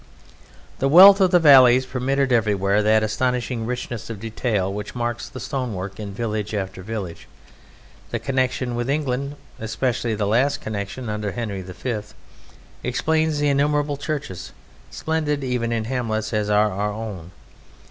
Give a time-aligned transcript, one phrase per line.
[0.79, 5.39] The wealth of the valleys permitted everywhere that astonishing richness of detail which marks the
[5.39, 7.27] stonework in village after village;
[8.09, 11.99] the connexion with England, especially the last connexion under Henry V,
[12.83, 14.53] explains the innumerable churches,
[14.89, 17.29] splendid even in hamlets as are our own.